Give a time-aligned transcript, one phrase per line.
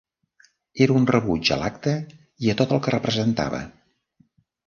[0.85, 1.93] Era un rebuig a l'acte
[2.47, 3.61] i a tot el que representava.